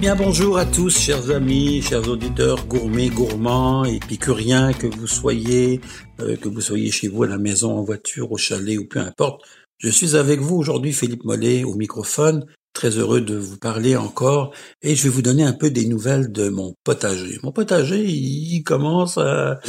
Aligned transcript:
bien 0.00 0.16
bonjour 0.16 0.56
à 0.56 0.64
tous, 0.64 0.98
chers 0.98 1.30
amis, 1.30 1.82
chers 1.82 2.08
auditeurs, 2.08 2.64
gourmets, 2.64 3.10
gourmands, 3.10 3.84
épicuriens, 3.84 4.72
que 4.72 4.86
vous 4.86 5.06
soyez, 5.06 5.82
euh, 6.20 6.36
que 6.36 6.48
vous 6.48 6.62
soyez 6.62 6.90
chez 6.90 7.08
vous 7.08 7.24
à 7.24 7.26
la 7.26 7.36
maison, 7.36 7.76
en 7.76 7.82
voiture, 7.82 8.32
au 8.32 8.38
chalet 8.38 8.78
ou 8.78 8.86
peu 8.86 8.98
importe. 8.98 9.42
Je 9.76 9.90
suis 9.90 10.16
avec 10.16 10.40
vous 10.40 10.56
aujourd'hui, 10.56 10.94
Philippe 10.94 11.24
Mollet, 11.24 11.64
au 11.64 11.74
microphone, 11.74 12.46
très 12.72 12.90
heureux 12.98 13.20
de 13.20 13.36
vous 13.36 13.58
parler 13.58 13.96
encore 13.96 14.54
et 14.82 14.94
je 14.94 15.02
vais 15.04 15.08
vous 15.08 15.22
donner 15.22 15.44
un 15.44 15.52
peu 15.52 15.70
des 15.70 15.86
nouvelles 15.86 16.30
de 16.32 16.48
mon 16.48 16.74
potager. 16.84 17.38
Mon 17.42 17.52
potager, 17.52 18.04
il 18.04 18.62
commence 18.62 19.18
à, 19.18 19.60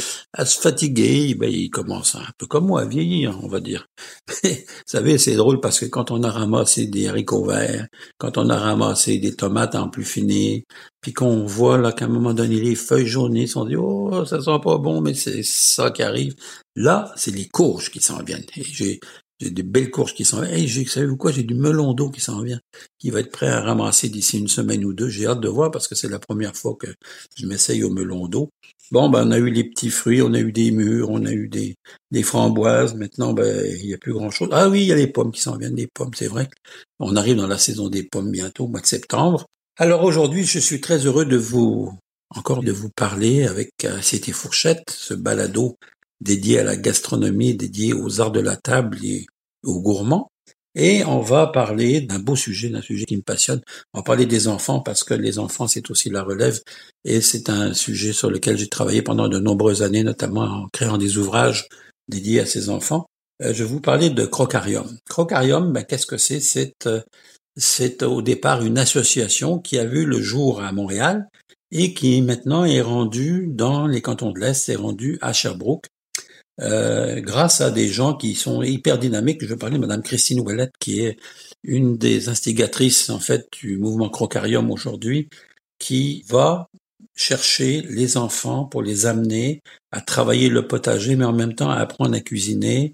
se 0.44 0.60
fatiguer, 0.60 1.34
ben, 1.34 1.50
il 1.50 1.70
commence 1.70 2.14
un 2.14 2.24
peu 2.38 2.46
comme 2.46 2.66
moi 2.66 2.82
à 2.82 2.84
vieillir, 2.84 3.38
on 3.42 3.48
va 3.48 3.60
dire. 3.60 3.86
vous 4.44 4.50
savez, 4.86 5.18
c'est 5.18 5.34
drôle 5.34 5.60
parce 5.60 5.80
que 5.80 5.86
quand 5.86 6.10
on 6.10 6.22
a 6.22 6.30
ramassé 6.30 6.86
des 6.86 7.08
haricots 7.08 7.44
verts, 7.44 7.88
quand 8.18 8.38
on 8.38 8.48
a 8.48 8.56
ramassé 8.56 9.18
des 9.18 9.34
tomates 9.34 9.74
en 9.74 9.88
plus 9.88 10.04
finies, 10.04 10.64
puis 11.00 11.12
qu'on 11.12 11.44
voit 11.44 11.78
là 11.78 11.92
qu'à 11.92 12.04
un 12.04 12.08
moment 12.08 12.32
donné 12.32 12.60
les 12.60 12.76
feuilles 12.76 13.08
jaunies 13.08 13.48
sont 13.48 13.64
dit 13.64 13.76
oh 13.76 14.24
ça 14.24 14.40
sent 14.40 14.60
pas 14.62 14.78
bon 14.78 15.00
mais 15.00 15.14
c'est 15.14 15.42
ça 15.42 15.90
qui 15.90 16.02
arrive. 16.02 16.34
Là, 16.74 17.12
c'est 17.16 17.34
les 17.34 17.48
courges 17.48 17.90
qui 17.90 18.00
s'en 18.00 18.22
viennent. 18.22 18.46
Et 18.56 18.64
j'ai 18.64 19.00
j'ai 19.42 19.50
des 19.50 19.62
belles 19.64 19.90
courges 19.90 20.14
qui 20.14 20.24
s'en 20.24 20.40
viennent. 20.40 20.54
Hey, 20.54 20.86
savez-vous 20.86 21.16
quoi? 21.16 21.32
J'ai 21.32 21.42
du 21.42 21.54
melon 21.54 21.94
d'eau 21.94 22.10
qui 22.10 22.20
s'en 22.20 22.42
vient, 22.42 22.60
qui 22.98 23.10
va 23.10 23.20
être 23.20 23.32
prêt 23.32 23.48
à 23.48 23.60
ramasser 23.60 24.08
d'ici 24.08 24.38
une 24.38 24.48
semaine 24.48 24.84
ou 24.84 24.92
deux. 24.92 25.08
J'ai 25.08 25.26
hâte 25.26 25.40
de 25.40 25.48
voir 25.48 25.70
parce 25.70 25.88
que 25.88 25.94
c'est 25.94 26.08
la 26.08 26.20
première 26.20 26.54
fois 26.54 26.76
que 26.78 26.86
je 27.36 27.46
m'essaye 27.46 27.82
au 27.82 27.90
melon 27.90 28.28
d'eau. 28.28 28.50
Bon, 28.92 29.08
ben, 29.08 29.26
on 29.26 29.30
a 29.32 29.38
eu 29.38 29.50
les 29.50 29.64
petits 29.64 29.90
fruits, 29.90 30.22
on 30.22 30.32
a 30.34 30.38
eu 30.38 30.52
des 30.52 30.70
mûres, 30.70 31.10
on 31.10 31.24
a 31.24 31.32
eu 31.32 31.48
des, 31.48 31.74
des 32.10 32.22
framboises. 32.22 32.94
Maintenant, 32.94 33.32
ben, 33.32 33.66
il 33.80 33.86
n'y 33.86 33.94
a 33.94 33.98
plus 33.98 34.12
grand 34.12 34.30
chose. 34.30 34.48
Ah 34.52 34.68
oui, 34.68 34.82
il 34.82 34.86
y 34.86 34.92
a 34.92 34.96
les 34.96 35.08
pommes 35.08 35.32
qui 35.32 35.40
s'en 35.40 35.56
viennent, 35.56 35.74
des 35.74 35.88
pommes, 35.92 36.14
c'est 36.14 36.28
vrai. 36.28 36.48
On 37.00 37.16
arrive 37.16 37.36
dans 37.36 37.48
la 37.48 37.58
saison 37.58 37.88
des 37.88 38.04
pommes 38.04 38.30
bientôt, 38.30 38.64
au 38.64 38.68
mois 38.68 38.80
de 38.80 38.86
septembre. 38.86 39.46
Alors 39.76 40.04
aujourd'hui, 40.04 40.44
je 40.44 40.58
suis 40.58 40.80
très 40.80 41.06
heureux 41.06 41.24
de 41.24 41.36
vous, 41.36 41.92
encore 42.30 42.62
de 42.62 42.72
vous 42.72 42.90
parler 42.90 43.44
avec 43.44 43.70
euh, 43.84 43.98
C'était 44.02 44.32
Fourchette, 44.32 44.90
ce 44.90 45.14
balado 45.14 45.76
dédié 46.22 46.60
à 46.60 46.64
la 46.64 46.76
gastronomie, 46.76 47.54
dédié 47.54 47.92
aux 47.92 48.20
arts 48.20 48.30
de 48.30 48.40
la 48.40 48.56
table 48.56 48.98
aux 49.64 49.80
gourmands. 49.80 50.28
Et 50.74 51.04
on 51.04 51.20
va 51.20 51.48
parler 51.48 52.00
d'un 52.00 52.18
beau 52.18 52.34
sujet, 52.34 52.70
d'un 52.70 52.80
sujet 52.80 53.04
qui 53.04 53.16
me 53.16 53.22
passionne. 53.22 53.60
On 53.92 53.98
va 53.98 54.02
parler 54.02 54.24
des 54.24 54.48
enfants 54.48 54.80
parce 54.80 55.04
que 55.04 55.12
les 55.12 55.38
enfants, 55.38 55.68
c'est 55.68 55.90
aussi 55.90 56.08
la 56.08 56.22
relève. 56.22 56.60
Et 57.04 57.20
c'est 57.20 57.50
un 57.50 57.74
sujet 57.74 58.12
sur 58.14 58.30
lequel 58.30 58.56
j'ai 58.56 58.68
travaillé 58.68 59.02
pendant 59.02 59.28
de 59.28 59.38
nombreuses 59.38 59.82
années, 59.82 60.02
notamment 60.02 60.42
en 60.42 60.68
créant 60.72 60.96
des 60.96 61.18
ouvrages 61.18 61.68
dédiés 62.08 62.40
à 62.40 62.46
ces 62.46 62.70
enfants. 62.70 63.06
Euh, 63.42 63.52
je 63.52 63.64
vais 63.64 63.68
vous 63.68 63.80
parler 63.80 64.08
de 64.08 64.24
Crocarium. 64.24 64.98
Crocarium, 65.08 65.72
ben, 65.72 65.84
qu'est-ce 65.84 66.06
que 66.06 66.16
c'est? 66.16 66.40
C'est 66.40 66.86
euh, 66.86 67.00
c'est 67.56 68.02
au 68.02 68.22
départ 68.22 68.64
une 68.64 68.78
association 68.78 69.58
qui 69.58 69.78
a 69.78 69.84
vu 69.84 70.06
le 70.06 70.20
jour 70.22 70.62
à 70.62 70.72
Montréal 70.72 71.28
et 71.70 71.92
qui 71.92 72.22
maintenant 72.22 72.64
est 72.64 72.80
rendue 72.80 73.46
dans 73.48 73.86
les 73.86 74.00
cantons 74.00 74.30
de 74.30 74.40
l'Est, 74.40 74.68
est 74.68 74.76
rendue 74.76 75.18
à 75.20 75.32
Sherbrooke 75.32 75.88
euh, 76.62 77.20
grâce 77.20 77.60
à 77.60 77.70
des 77.70 77.88
gens 77.88 78.14
qui 78.14 78.34
sont 78.34 78.62
hyper 78.62 78.98
dynamiques. 78.98 79.44
Je 79.44 79.54
parler 79.54 79.76
de 79.76 79.80
Madame 79.80 80.02
Christine 80.02 80.40
Ouellette, 80.40 80.74
qui 80.78 81.00
est 81.00 81.18
une 81.64 81.96
des 81.96 82.28
instigatrices 82.28 83.10
en 83.10 83.18
fait 83.18 83.48
du 83.52 83.78
mouvement 83.78 84.08
Crocarium 84.08 84.70
aujourd'hui, 84.70 85.28
qui 85.78 86.24
va 86.28 86.68
chercher 87.14 87.82
les 87.82 88.16
enfants 88.16 88.64
pour 88.64 88.82
les 88.82 89.06
amener 89.06 89.62
à 89.90 90.00
travailler 90.00 90.48
le 90.48 90.66
potager, 90.66 91.16
mais 91.16 91.24
en 91.24 91.32
même 91.32 91.54
temps 91.54 91.70
à 91.70 91.76
apprendre 91.76 92.14
à 92.14 92.20
cuisiner, 92.20 92.92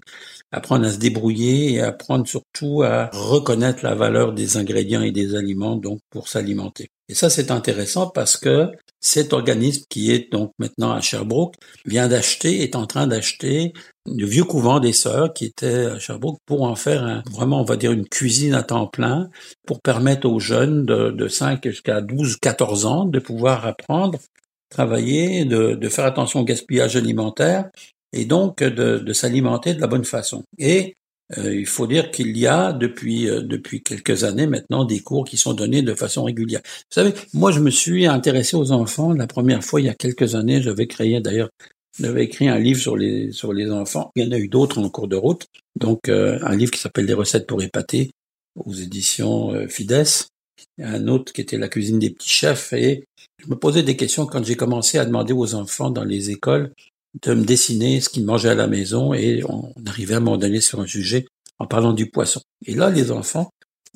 apprendre 0.51 0.85
à 0.85 0.91
se 0.91 0.97
débrouiller 0.97 1.73
et 1.73 1.81
apprendre 1.81 2.27
surtout 2.27 2.83
à 2.83 3.09
reconnaître 3.13 3.83
la 3.83 3.95
valeur 3.95 4.33
des 4.33 4.57
ingrédients 4.57 5.01
et 5.01 5.11
des 5.11 5.35
aliments 5.35 5.75
donc 5.75 5.99
pour 6.09 6.27
s'alimenter. 6.27 6.89
Et 7.07 7.13
ça 7.13 7.29
c'est 7.29 7.51
intéressant 7.51 8.07
parce 8.07 8.37
que 8.37 8.71
cet 9.01 9.31
organisme 9.31 9.85
qui 9.89 10.11
est 10.11 10.31
donc 10.31 10.51
maintenant 10.59 10.91
à 10.91 11.01
Sherbrooke 11.01 11.55
vient 11.85 12.07
d'acheter, 12.07 12.63
est 12.63 12.75
en 12.75 12.85
train 12.85 13.07
d'acheter 13.07 13.73
le 14.05 14.25
vieux 14.25 14.43
couvent 14.43 14.79
des 14.79 14.93
sœurs 14.93 15.33
qui 15.33 15.45
était 15.45 15.85
à 15.85 15.99
Sherbrooke 15.99 16.39
pour 16.45 16.63
en 16.63 16.75
faire 16.75 17.03
un, 17.03 17.23
vraiment, 17.31 17.61
on 17.61 17.65
va 17.65 17.77
dire, 17.77 17.91
une 17.91 18.07
cuisine 18.07 18.53
à 18.53 18.63
temps 18.63 18.87
plein 18.87 19.29
pour 19.65 19.81
permettre 19.81 20.27
aux 20.27 20.39
jeunes 20.39 20.85
de, 20.85 21.11
de 21.11 21.27
5 21.27 21.63
jusqu'à 21.67 22.01
12, 22.01 22.37
14 22.37 22.85
ans 22.85 23.05
de 23.05 23.19
pouvoir 23.19 23.65
apprendre, 23.65 24.19
travailler, 24.69 25.45
de, 25.45 25.75
de 25.75 25.89
faire 25.89 26.05
attention 26.05 26.41
au 26.41 26.43
gaspillage 26.43 26.95
alimentaire 26.95 27.69
et 28.13 28.25
donc 28.25 28.63
de, 28.63 28.99
de 28.99 29.13
s'alimenter 29.13 29.73
de 29.73 29.81
la 29.81 29.87
bonne 29.87 30.05
façon. 30.05 30.43
Et 30.57 30.95
euh, 31.37 31.53
il 31.53 31.67
faut 31.67 31.85
dire 31.85 32.09
qu'il 32.09 32.35
y 32.37 32.47
a 32.47 32.73
depuis 32.73 33.29
euh, 33.29 33.41
depuis 33.41 33.83
quelques 33.83 34.23
années 34.23 34.47
maintenant 34.47 34.83
des 34.83 34.99
cours 35.01 35.25
qui 35.25 35.37
sont 35.37 35.53
donnés 35.53 35.83
de 35.83 35.93
façon 35.93 36.23
régulière. 36.23 36.61
Vous 36.65 36.95
savez, 36.95 37.13
moi 37.33 37.51
je 37.51 37.59
me 37.59 37.69
suis 37.69 38.07
intéressé 38.07 38.57
aux 38.57 38.71
enfants 38.71 39.13
la 39.13 39.27
première 39.27 39.63
fois 39.63 39.79
il 39.79 39.85
y 39.85 39.89
a 39.89 39.93
quelques 39.93 40.33
années. 40.33 40.61
J'avais 40.61 40.87
créé 40.87 41.21
d'ailleurs, 41.21 41.49
j'avais 41.99 42.23
écrit 42.23 42.49
un 42.49 42.57
livre 42.57 42.79
sur 42.79 42.97
les 42.97 43.31
sur 43.31 43.53
les 43.53 43.69
enfants. 43.69 44.09
Il 44.15 44.23
y 44.23 44.27
en 44.27 44.31
a 44.31 44.39
eu 44.39 44.47
d'autres 44.47 44.79
en 44.79 44.89
cours 44.89 45.07
de 45.07 45.15
route. 45.15 45.45
Donc 45.75 46.09
euh, 46.09 46.39
un 46.41 46.55
livre 46.55 46.71
qui 46.71 46.79
s'appelle 46.79 47.05
Les 47.05 47.13
recettes 47.13 47.45
pour 47.45 47.61
épater 47.61 48.09
aux 48.55 48.73
éditions 48.73 49.67
Fides. 49.67 50.05
Un 50.81 51.07
autre 51.07 51.31
qui 51.31 51.41
était 51.41 51.57
La 51.57 51.67
cuisine 51.69 51.99
des 51.99 52.09
petits 52.09 52.29
chefs. 52.29 52.73
Et 52.73 53.05
je 53.37 53.47
me 53.47 53.55
posais 53.55 53.83
des 53.83 53.95
questions 53.95 54.25
quand 54.25 54.43
j'ai 54.43 54.55
commencé 54.55 54.97
à 54.97 55.05
demander 55.05 55.33
aux 55.33 55.53
enfants 55.53 55.91
dans 55.91 56.03
les 56.03 56.31
écoles 56.31 56.73
de 57.21 57.33
me 57.33 57.43
dessiner 57.43 58.01
ce 58.01 58.09
qu'ils 58.09 58.25
mangeaient 58.25 58.49
à 58.49 58.55
la 58.55 58.67
maison 58.67 59.13
et 59.13 59.43
on 59.47 59.73
arrivait 59.85 60.13
à 60.13 60.17
un 60.17 60.21
moment 60.21 60.39
sur 60.61 60.79
un 60.79 60.87
sujet 60.87 61.25
en 61.57 61.67
parlant 61.67 61.93
du 61.93 62.09
poisson. 62.09 62.41
Et 62.65 62.75
là, 62.75 62.89
les 62.89 63.11
enfants, 63.11 63.49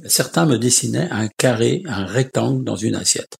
certains 0.05 0.45
me 0.45 0.57
dessinaient 0.57 1.09
un 1.11 1.27
carré, 1.27 1.83
un 1.85 2.05
rectangle 2.05 2.63
dans 2.63 2.75
une 2.75 2.95
assiette. 2.95 3.37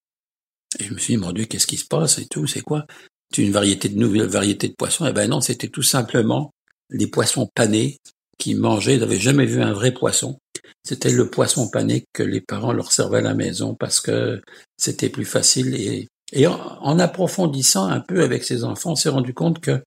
Et 0.79 0.85
je 0.85 0.94
me 0.94 1.00
suis 1.00 1.16
dit, 1.16 1.19
mon 1.19 1.31
Dieu, 1.31 1.45
qu'est-ce 1.45 1.67
qui 1.67 1.78
se 1.78 1.88
passe 1.88 2.19
et 2.19 2.28
tout, 2.28 2.47
c'est 2.47 2.61
quoi? 2.61 2.85
C'est 3.34 3.41
une 3.41 3.51
variété 3.51 3.89
de 3.89 3.97
nouvelles 3.97 4.28
variétés 4.28 4.69
de 4.69 4.75
poissons? 4.75 5.06
Eh 5.07 5.13
ben 5.13 5.29
non, 5.29 5.41
c'était 5.41 5.67
tout 5.67 5.84
simplement 5.84 6.51
les 6.90 7.07
poissons 7.07 7.50
panés 7.53 7.97
qui 8.38 8.55
mangeaient, 8.55 8.95
ils 8.95 9.00
n'avaient 9.00 9.19
jamais 9.19 9.45
vu 9.45 9.61
un 9.61 9.73
vrai 9.73 9.91
poisson. 9.94 10.38
C'était 10.84 11.11
le 11.11 11.29
poisson 11.29 11.69
pané 11.69 12.05
que 12.13 12.23
les 12.23 12.41
parents 12.41 12.73
leur 12.73 12.91
servaient 12.91 13.19
à 13.19 13.22
la 13.22 13.34
maison 13.34 13.75
parce 13.75 14.01
que 14.01 14.41
c'était 14.78 15.09
plus 15.09 15.25
facile 15.25 15.75
et 15.75 16.07
et 16.36 16.48
en, 16.48 17.00
approfondissant 17.00 17.88
un 17.88 18.00
peu 18.00 18.24
avec 18.24 18.44
ses 18.44 18.64
enfants, 18.64 18.94
on 18.94 18.96
s'est 18.96 19.10
rendu 19.10 19.34
compte 19.36 19.60
que 19.60 19.84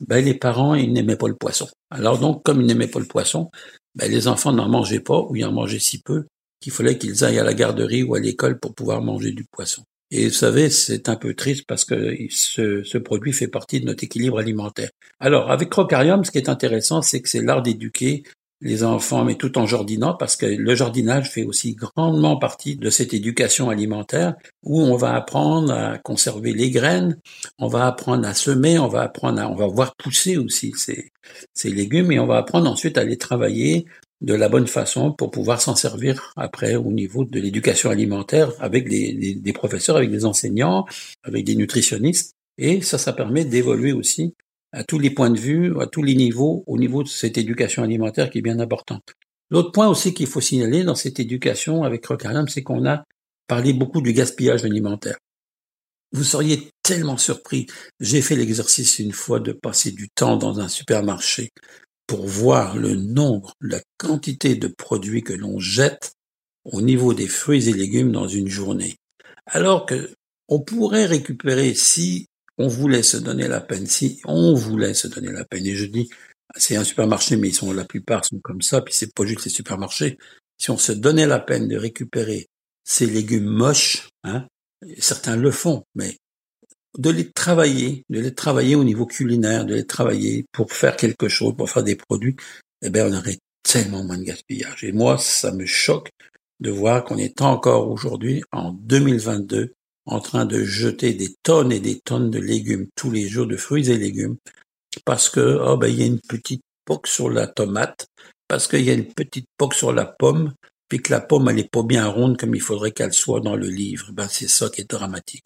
ben, 0.00 0.22
les 0.22 0.34
parents, 0.34 0.74
ils 0.74 0.92
n'aimaient 0.92 1.16
pas 1.16 1.28
le 1.28 1.34
poisson. 1.34 1.66
Alors 1.90 2.18
donc, 2.18 2.42
comme 2.44 2.60
ils 2.60 2.66
n'aimaient 2.66 2.86
pas 2.86 3.00
le 3.00 3.06
poisson, 3.06 3.50
ben, 3.94 4.10
les 4.10 4.28
enfants 4.28 4.52
n'en 4.52 4.68
mangeaient 4.68 5.00
pas 5.00 5.20
ou 5.22 5.36
ils 5.36 5.44
en 5.44 5.52
mangeaient 5.52 5.78
si 5.78 6.02
peu 6.02 6.26
qu'il 6.60 6.72
fallait 6.72 6.98
qu'ils 6.98 7.24
aillent 7.24 7.38
à 7.38 7.44
la 7.44 7.54
garderie 7.54 8.02
ou 8.02 8.14
à 8.14 8.20
l'école 8.20 8.58
pour 8.58 8.74
pouvoir 8.74 9.00
manger 9.00 9.32
du 9.32 9.44
poisson. 9.44 9.84
Et 10.10 10.28
vous 10.28 10.34
savez, 10.34 10.70
c'est 10.70 11.08
un 11.08 11.16
peu 11.16 11.34
triste 11.34 11.64
parce 11.66 11.84
que 11.84 12.14
ce, 12.30 12.82
ce, 12.84 12.98
produit 12.98 13.32
fait 13.32 13.48
partie 13.48 13.80
de 13.80 13.86
notre 13.86 14.04
équilibre 14.04 14.38
alimentaire. 14.38 14.90
Alors, 15.18 15.50
avec 15.50 15.70
Crocarium, 15.70 16.24
ce 16.24 16.30
qui 16.30 16.38
est 16.38 16.48
intéressant, 16.48 17.02
c'est 17.02 17.20
que 17.20 17.28
c'est 17.28 17.42
l'art 17.42 17.62
d'éduquer 17.62 18.22
les 18.60 18.84
enfants, 18.84 19.24
mais 19.24 19.34
tout 19.34 19.58
en 19.58 19.66
jardinant, 19.66 20.14
parce 20.14 20.36
que 20.36 20.46
le 20.46 20.74
jardinage 20.74 21.30
fait 21.30 21.44
aussi 21.44 21.74
grandement 21.74 22.38
partie 22.38 22.76
de 22.76 22.88
cette 22.90 23.12
éducation 23.12 23.68
alimentaire, 23.68 24.34
où 24.62 24.80
on 24.80 24.96
va 24.96 25.14
apprendre 25.14 25.72
à 25.72 25.98
conserver 25.98 26.52
les 26.52 26.70
graines, 26.70 27.18
on 27.58 27.68
va 27.68 27.86
apprendre 27.86 28.26
à 28.26 28.34
semer, 28.34 28.78
on 28.78 28.88
va 28.88 29.02
apprendre 29.02 29.40
à, 29.40 29.50
on 29.50 29.54
va 29.54 29.66
voir 29.66 29.94
pousser 29.96 30.38
aussi 30.38 30.72
ces, 30.76 31.12
ces 31.54 31.70
légumes, 31.70 32.12
et 32.12 32.18
on 32.18 32.26
va 32.26 32.38
apprendre 32.38 32.70
ensuite 32.70 32.96
à 32.96 33.04
les 33.04 33.18
travailler 33.18 33.86
de 34.22 34.32
la 34.32 34.48
bonne 34.48 34.66
façon 34.66 35.12
pour 35.12 35.30
pouvoir 35.30 35.60
s'en 35.60 35.76
servir 35.76 36.32
après 36.36 36.76
au 36.76 36.90
niveau 36.90 37.24
de 37.26 37.38
l'éducation 37.38 37.90
alimentaire 37.90 38.52
avec 38.60 38.88
des, 38.88 39.34
des 39.34 39.52
professeurs, 39.52 39.96
avec 39.96 40.10
des 40.10 40.24
enseignants, 40.24 40.86
avec 41.22 41.44
des 41.44 41.54
nutritionnistes. 41.54 42.32
Et 42.56 42.80
ça, 42.80 42.96
ça 42.96 43.12
permet 43.12 43.44
d'évoluer 43.44 43.92
aussi 43.92 44.32
à 44.76 44.84
tous 44.84 44.98
les 44.98 45.08
points 45.08 45.30
de 45.30 45.38
vue, 45.38 45.80
à 45.80 45.86
tous 45.86 46.02
les 46.02 46.14
niveaux, 46.14 46.62
au 46.66 46.76
niveau 46.76 47.02
de 47.02 47.08
cette 47.08 47.38
éducation 47.38 47.82
alimentaire 47.82 48.28
qui 48.28 48.38
est 48.38 48.42
bien 48.42 48.60
importante. 48.60 49.14
L'autre 49.50 49.72
point 49.72 49.88
aussi 49.88 50.12
qu'il 50.12 50.26
faut 50.26 50.42
signaler 50.42 50.84
dans 50.84 50.94
cette 50.94 51.18
éducation 51.18 51.82
avec 51.82 52.04
Rocarium, 52.04 52.46
c'est 52.46 52.62
qu'on 52.62 52.86
a 52.86 53.04
parlé 53.46 53.72
beaucoup 53.72 54.02
du 54.02 54.12
gaspillage 54.12 54.66
alimentaire. 54.66 55.16
Vous 56.12 56.24
seriez 56.24 56.68
tellement 56.82 57.16
surpris. 57.16 57.66
J'ai 58.00 58.20
fait 58.20 58.36
l'exercice 58.36 58.98
une 58.98 59.12
fois 59.12 59.40
de 59.40 59.52
passer 59.52 59.92
du 59.92 60.10
temps 60.10 60.36
dans 60.36 60.60
un 60.60 60.68
supermarché 60.68 61.48
pour 62.06 62.26
voir 62.26 62.76
le 62.76 62.96
nombre, 62.96 63.54
la 63.62 63.80
quantité 63.96 64.56
de 64.56 64.68
produits 64.68 65.22
que 65.22 65.32
l'on 65.32 65.58
jette 65.58 66.12
au 66.64 66.82
niveau 66.82 67.14
des 67.14 67.28
fruits 67.28 67.70
et 67.70 67.72
légumes 67.72 68.12
dans 68.12 68.28
une 68.28 68.48
journée. 68.48 68.96
Alors 69.46 69.86
que 69.86 70.10
on 70.48 70.60
pourrait 70.60 71.06
récupérer, 71.06 71.74
si 71.74 72.26
on 72.58 72.68
voulait 72.68 73.02
se 73.02 73.16
donner 73.16 73.48
la 73.48 73.60
peine, 73.60 73.86
si 73.86 74.20
on 74.24 74.54
voulait 74.54 74.94
se 74.94 75.08
donner 75.08 75.32
la 75.32 75.44
peine, 75.44 75.66
et 75.66 75.74
je 75.74 75.86
dis, 75.86 76.08
c'est 76.56 76.76
un 76.76 76.84
supermarché, 76.84 77.36
mais 77.36 77.48
ils 77.48 77.54
sont, 77.54 77.72
la 77.72 77.84
plupart 77.84 78.24
sont 78.24 78.38
comme 78.38 78.62
ça, 78.62 78.80
puis 78.80 78.94
c'est 78.94 79.12
pas 79.12 79.26
juste 79.26 79.44
les 79.44 79.50
supermarchés. 79.50 80.18
Si 80.58 80.70
on 80.70 80.78
se 80.78 80.92
donnait 80.92 81.26
la 81.26 81.38
peine 81.38 81.68
de 81.68 81.76
récupérer 81.76 82.46
ces 82.84 83.06
légumes 83.06 83.46
moches, 83.46 84.08
hein, 84.24 84.46
certains 84.98 85.36
le 85.36 85.50
font, 85.50 85.84
mais 85.94 86.16
de 86.98 87.10
les 87.10 87.30
travailler, 87.30 88.04
de 88.08 88.20
les 88.20 88.34
travailler 88.34 88.74
au 88.74 88.84
niveau 88.84 89.06
culinaire, 89.06 89.66
de 89.66 89.74
les 89.74 89.86
travailler 89.86 90.46
pour 90.52 90.72
faire 90.72 90.96
quelque 90.96 91.28
chose, 91.28 91.54
pour 91.56 91.68
faire 91.68 91.82
des 91.82 91.96
produits, 91.96 92.36
eh 92.82 92.90
ben, 92.90 93.12
on 93.12 93.16
aurait 93.16 93.38
tellement 93.62 94.04
moins 94.04 94.18
de 94.18 94.24
gaspillage. 94.24 94.84
Et 94.84 94.92
moi, 94.92 95.18
ça 95.18 95.52
me 95.52 95.66
choque 95.66 96.10
de 96.60 96.70
voir 96.70 97.04
qu'on 97.04 97.18
est 97.18 97.42
encore 97.42 97.90
aujourd'hui, 97.90 98.42
en 98.52 98.72
2022, 98.72 99.74
en 100.06 100.20
train 100.20 100.46
de 100.46 100.62
jeter 100.62 101.14
des 101.14 101.34
tonnes 101.42 101.72
et 101.72 101.80
des 101.80 102.00
tonnes 102.00 102.30
de 102.30 102.38
légumes 102.38 102.86
tous 102.94 103.10
les 103.10 103.28
jours, 103.28 103.46
de 103.46 103.56
fruits 103.56 103.90
et 103.90 103.98
légumes, 103.98 104.36
parce 105.04 105.28
que 105.28 105.60
oh 105.62 105.76
ben 105.76 105.88
il 105.88 105.98
y 105.98 106.02
a 106.02 106.06
une 106.06 106.20
petite 106.20 106.62
poque 106.84 107.08
sur 107.08 107.28
la 107.28 107.46
tomate, 107.46 108.06
parce 108.48 108.68
qu'il 108.68 108.82
y 108.82 108.90
a 108.90 108.94
une 108.94 109.12
petite 109.12 109.46
poque 109.58 109.74
sur 109.74 109.92
la 109.92 110.06
pomme, 110.06 110.54
puis 110.88 111.02
que 111.02 111.12
la 111.12 111.20
pomme 111.20 111.48
elle 111.48 111.58
est 111.58 111.70
pas 111.70 111.82
bien 111.82 112.06
ronde 112.06 112.38
comme 112.38 112.54
il 112.54 112.60
faudrait 112.60 112.92
qu'elle 112.92 113.12
soit 113.12 113.40
dans 113.40 113.56
le 113.56 113.68
livre. 113.68 114.12
Ben 114.12 114.28
c'est 114.28 114.48
ça 114.48 114.68
qui 114.70 114.82
est 114.82 114.90
dramatique. 114.90 115.44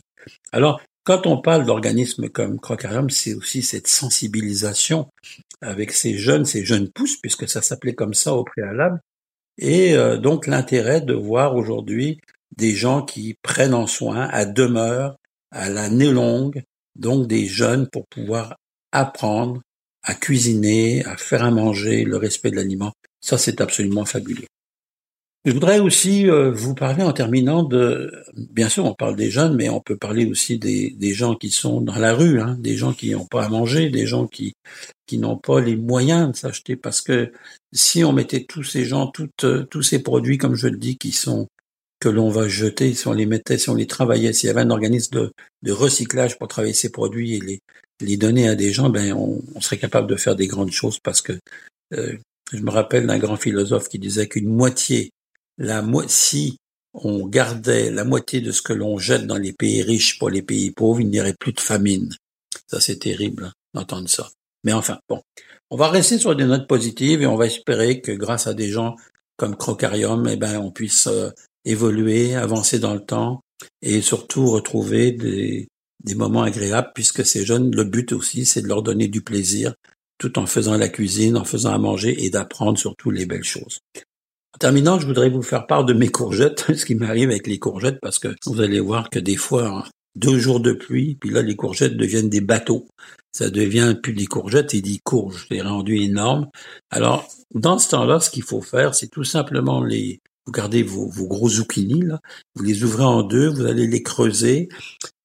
Alors 0.52 0.80
quand 1.04 1.26
on 1.26 1.40
parle 1.40 1.64
d'organismes 1.64 2.28
comme 2.28 2.60
Crocarium, 2.60 3.08
c'est 3.08 3.34
aussi 3.34 3.62
cette 3.62 3.88
sensibilisation 3.88 5.08
avec 5.62 5.92
ces 5.92 6.18
jeunes, 6.18 6.44
ces 6.44 6.64
jeunes 6.64 6.90
pousses, 6.90 7.16
puisque 7.16 7.48
ça 7.48 7.62
s'appelait 7.62 7.94
comme 7.94 8.14
ça 8.14 8.34
au 8.34 8.44
préalable, 8.44 9.00
et 9.58 9.94
euh, 9.94 10.18
donc 10.18 10.46
l'intérêt 10.46 11.00
de 11.00 11.14
voir 11.14 11.56
aujourd'hui 11.56 12.20
des 12.60 12.74
gens 12.74 13.02
qui 13.02 13.34
prennent 13.42 13.74
en 13.74 13.86
soin 13.86 14.28
à 14.30 14.44
demeure, 14.44 15.16
à 15.50 15.68
l'année 15.68 16.10
longue, 16.12 16.62
donc 16.94 17.26
des 17.26 17.46
jeunes 17.46 17.88
pour 17.88 18.06
pouvoir 18.06 18.56
apprendre 18.92 19.62
à 20.02 20.14
cuisiner, 20.14 21.04
à 21.06 21.16
faire 21.16 21.42
à 21.42 21.50
manger, 21.50 22.04
le 22.04 22.16
respect 22.16 22.50
de 22.50 22.56
l'aliment. 22.56 22.92
Ça, 23.20 23.38
c'est 23.38 23.60
absolument 23.60 24.04
fabuleux. 24.04 24.46
Je 25.46 25.52
voudrais 25.52 25.78
aussi 25.78 26.28
euh, 26.28 26.50
vous 26.50 26.74
parler 26.74 27.02
en 27.02 27.14
terminant 27.14 27.62
de, 27.62 28.12
bien 28.36 28.68
sûr, 28.68 28.84
on 28.84 28.92
parle 28.92 29.16
des 29.16 29.30
jeunes, 29.30 29.56
mais 29.56 29.70
on 29.70 29.80
peut 29.80 29.96
parler 29.96 30.26
aussi 30.26 30.58
des, 30.58 31.14
gens 31.14 31.34
qui 31.34 31.50
sont 31.50 31.80
dans 31.80 31.96
la 31.96 32.12
rue, 32.12 32.42
hein, 32.42 32.58
des 32.60 32.76
gens 32.76 32.92
qui 32.92 33.10
n'ont 33.12 33.24
pas 33.24 33.46
à 33.46 33.48
manger, 33.48 33.88
des 33.88 34.06
gens 34.06 34.26
qui 34.26 34.54
n'ont 35.12 35.38
pas 35.38 35.62
les 35.62 35.76
moyens 35.76 36.32
de 36.32 36.36
s'acheter, 36.36 36.76
parce 36.76 37.00
que 37.00 37.32
si 37.72 38.04
on 38.04 38.12
mettait 38.12 38.44
tous 38.44 38.64
ces 38.64 38.84
gens, 38.84 39.10
tous 39.10 39.82
ces 39.82 40.02
produits, 40.02 40.36
comme 40.36 40.56
je 40.56 40.68
le 40.68 40.76
dis, 40.76 40.98
qui 40.98 41.12
sont 41.12 41.48
que 42.00 42.08
l'on 42.08 42.30
va 42.30 42.48
jeter, 42.48 42.94
si 42.94 43.06
on 43.06 43.12
les 43.12 43.26
mettait, 43.26 43.58
si 43.58 43.68
on 43.68 43.74
les 43.74 43.86
travaillait, 43.86 44.32
s'il 44.32 44.46
y 44.46 44.50
avait 44.50 44.62
un 44.62 44.70
organisme 44.70 45.30
de, 45.62 45.72
recyclage 45.72 46.38
pour 46.38 46.48
travailler 46.48 46.72
ces 46.72 46.90
produits 46.90 47.34
et 47.34 47.40
les, 47.40 47.60
les 48.00 48.16
donner 48.16 48.48
à 48.48 48.54
des 48.54 48.72
gens, 48.72 48.88
ben 48.88 49.12
on, 49.12 49.42
on 49.54 49.60
serait 49.60 49.78
capable 49.78 50.08
de 50.08 50.16
faire 50.16 50.34
des 50.34 50.46
grandes 50.46 50.72
choses 50.72 50.98
parce 50.98 51.20
que 51.20 51.38
euh, 51.92 52.16
je 52.52 52.62
me 52.62 52.70
rappelle 52.70 53.06
d'un 53.06 53.18
grand 53.18 53.36
philosophe 53.36 53.88
qui 53.88 53.98
disait 53.98 54.28
qu'une 54.28 54.48
moitié, 54.48 55.10
la 55.58 55.82
mo 55.82 56.02
si 56.08 56.56
on 56.94 57.26
gardait 57.26 57.90
la 57.90 58.04
moitié 58.04 58.40
de 58.40 58.50
ce 58.50 58.62
que 58.62 58.72
l'on 58.72 58.98
jette 58.98 59.26
dans 59.26 59.36
les 59.36 59.52
pays 59.52 59.82
riches 59.82 60.18
pour 60.18 60.30
les 60.30 60.42
pays 60.42 60.70
pauvres, 60.70 61.00
il 61.00 61.08
n'y 61.08 61.20
aurait 61.20 61.36
plus 61.38 61.52
de 61.52 61.60
famine. 61.60 62.12
Ça 62.66 62.80
c'est 62.80 62.98
terrible 62.98 63.44
hein, 63.44 63.52
d'entendre 63.74 64.08
ça. 64.08 64.30
Mais 64.64 64.72
enfin, 64.72 64.98
bon, 65.08 65.22
on 65.70 65.76
va 65.76 65.88
rester 65.88 66.18
sur 66.18 66.34
des 66.34 66.46
notes 66.46 66.66
positives 66.66 67.22
et 67.22 67.26
on 67.26 67.36
va 67.36 67.46
espérer 67.46 68.00
que 68.00 68.12
grâce 68.12 68.46
à 68.46 68.54
des 68.54 68.70
gens 68.70 68.96
comme 69.36 69.56
Crocarium, 69.56 70.28
eh 70.28 70.36
ben, 70.36 70.58
on 70.58 70.70
puisse 70.70 71.06
euh, 71.06 71.30
évoluer, 71.64 72.34
avancer 72.34 72.78
dans 72.78 72.94
le 72.94 73.04
temps 73.04 73.42
et 73.82 74.00
surtout 74.00 74.46
retrouver 74.46 75.12
des, 75.12 75.68
moments 76.14 76.42
agréables 76.42 76.90
puisque 76.94 77.24
ces 77.24 77.44
jeunes, 77.44 77.74
le 77.74 77.84
but 77.84 78.12
aussi, 78.12 78.46
c'est 78.46 78.62
de 78.62 78.68
leur 78.68 78.82
donner 78.82 79.08
du 79.08 79.22
plaisir 79.22 79.74
tout 80.18 80.38
en 80.38 80.46
faisant 80.46 80.76
la 80.76 80.88
cuisine, 80.88 81.36
en 81.36 81.44
faisant 81.44 81.72
à 81.72 81.78
manger 81.78 82.24
et 82.24 82.30
d'apprendre 82.30 82.78
surtout 82.78 83.10
les 83.10 83.26
belles 83.26 83.44
choses. 83.44 83.80
En 84.54 84.58
terminant, 84.58 84.98
je 84.98 85.06
voudrais 85.06 85.30
vous 85.30 85.42
faire 85.42 85.66
part 85.66 85.84
de 85.84 85.94
mes 85.94 86.08
courgettes, 86.08 86.66
ce 86.74 86.84
qui 86.84 86.94
m'arrive 86.94 87.30
avec 87.30 87.46
les 87.46 87.58
courgettes, 87.58 87.98
parce 88.02 88.18
que 88.18 88.28
vous 88.46 88.60
allez 88.60 88.80
voir 88.80 89.08
que 89.08 89.18
des 89.18 89.36
fois, 89.36 89.68
hein, 89.68 89.84
deux 90.16 90.38
jours 90.38 90.60
de 90.60 90.72
pluie, 90.72 91.14
puis 91.14 91.30
là, 91.30 91.40
les 91.40 91.56
courgettes 91.56 91.96
deviennent 91.96 92.28
des 92.28 92.40
bateaux. 92.40 92.86
Ça 93.32 93.48
devient 93.48 93.96
plus 94.02 94.12
des 94.12 94.26
courgettes 94.26 94.74
et 94.74 94.82
des 94.82 94.98
courges. 95.04 95.46
C'est 95.48 95.60
rendu 95.62 95.96
énorme. 95.98 96.48
Alors, 96.90 97.28
dans 97.54 97.78
ce 97.78 97.90
temps-là, 97.90 98.18
ce 98.20 98.28
qu'il 98.28 98.42
faut 98.42 98.60
faire, 98.60 98.94
c'est 98.94 99.08
tout 99.08 99.24
simplement 99.24 99.82
les, 99.82 100.20
vous 100.50 100.54
gardez 100.54 100.82
vos, 100.82 101.08
vos 101.08 101.28
gros 101.28 101.48
zucchini, 101.48 102.02
là, 102.02 102.20
vous 102.56 102.64
les 102.64 102.82
ouvrez 102.82 103.04
en 103.04 103.22
deux, 103.22 103.46
vous 103.46 103.66
allez 103.66 103.86
les 103.86 104.02
creuser, 104.02 104.68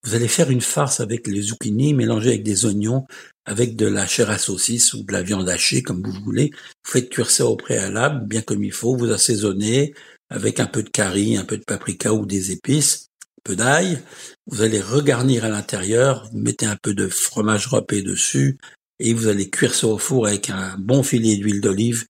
vous 0.04 0.13
allez 0.13 0.27
faire 0.27 0.51
une 0.51 0.62
farce 0.62 1.00
avec 1.00 1.25
les 1.25 1.42
zucchini 1.42 1.95
mélangés 1.95 2.30
avec 2.30 2.44
des 2.44 2.63
oignons, 2.66 3.07
avec 3.44 3.75
de 3.75 3.88
la 3.88 4.06
chair 4.06 4.30
à 4.30 4.38
saucisse 4.38 4.94
ou 4.94 5.01
de 5.04 5.12
la 5.12 5.24
viande 5.24 5.50
hachée, 5.50 5.81
comme 5.81 6.04
vous 6.04 6.24
voulez. 6.24 6.51
Vous 6.54 6.92
faites 6.92 7.10
cuire 7.10 7.31
ça 7.31 7.48
au 7.48 7.56
préalable, 7.56 8.27
bien 8.27 8.44
comme 8.44 8.63
il 8.63 8.72
faut. 8.72 8.95
Vous 8.95 9.10
assaisonnez 9.10 9.95
avec 10.30 10.60
un 10.60 10.68
peu 10.68 10.83
de 10.83 10.89
curry, 10.89 11.38
un 11.38 11.44
peu 11.44 11.57
de 11.57 11.63
paprika 11.63 12.13
ou 12.13 12.28
des 12.28 12.51
épices, 12.51 13.07
un 13.39 13.42
peu 13.44 13.56
d'ail. 13.56 13.98
Vous 14.45 14.62
allez 14.62 14.80
regarnir 14.80 15.44
à 15.44 15.50
l'intérieur, 15.50 16.30
vous 16.31 16.38
mettez 16.38 16.68
un 16.68 16.78
peu 16.80 16.94
de 16.94 17.07
fromage 17.07 17.66
râpé 17.66 18.04
dessus 18.04 18.60
et 19.00 19.16
vous 19.16 19.28
allez 19.28 19.50
cuire 19.50 19.74
ça 19.74 19.88
au 19.88 19.98
four 19.98 20.28
avec 20.28 20.51
un 20.51 20.78
bon 20.78 21.01
filet 21.01 21.36
d'huile 21.38 21.62
d'olive 21.62 22.06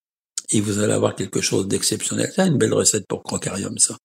et 0.50 0.62
vous 0.62 0.80
allez 0.80 0.94
avoir 0.94 1.16
quelque 1.16 1.42
chose 1.42 1.68
d'exceptionnel. 1.68 2.32
C'est 2.36 2.48
une 2.48 2.58
belle 2.58 2.74
recette 2.74 3.08
pour 3.08 3.24
crocarium, 3.24 3.78
ça. 3.78 3.98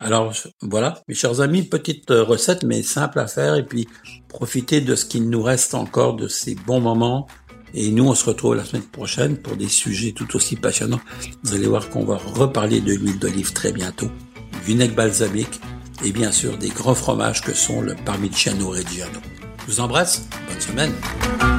Alors 0.00 0.32
voilà, 0.62 1.02
mes 1.08 1.14
chers 1.14 1.40
amis, 1.40 1.64
petite 1.64 2.10
euh, 2.12 2.22
recette 2.22 2.62
mais 2.62 2.82
simple 2.82 3.18
à 3.18 3.26
faire 3.26 3.56
et 3.56 3.66
puis 3.66 3.88
profitez 4.28 4.80
de 4.80 4.94
ce 4.94 5.04
qu'il 5.04 5.28
nous 5.28 5.42
reste 5.42 5.74
encore 5.74 6.14
de 6.14 6.28
ces 6.28 6.54
bons 6.54 6.80
moments. 6.80 7.26
Et 7.74 7.90
nous, 7.90 8.06
on 8.06 8.14
se 8.14 8.24
retrouve 8.24 8.54
la 8.54 8.64
semaine 8.64 8.84
prochaine 8.84 9.36
pour 9.36 9.56
des 9.56 9.68
sujets 9.68 10.12
tout 10.12 10.36
aussi 10.36 10.56
passionnants. 10.56 11.00
Vous 11.42 11.54
allez 11.54 11.66
voir 11.66 11.90
qu'on 11.90 12.04
va 12.04 12.16
reparler 12.16 12.80
de 12.80 12.94
l'huile 12.94 13.18
d'olive 13.18 13.52
très 13.52 13.72
bientôt, 13.72 14.10
vinaigre 14.64 14.94
balsamique 14.94 15.60
et 16.04 16.12
bien 16.12 16.32
sûr 16.32 16.56
des 16.56 16.68
grands 16.68 16.94
fromages 16.94 17.42
que 17.42 17.52
sont 17.52 17.82
le 17.82 17.94
Parmigiano 18.06 18.70
Reggiano. 18.70 19.20
Je 19.66 19.72
vous 19.72 19.80
embrasse, 19.80 20.28
bonne 20.48 20.60
semaine. 20.60 21.57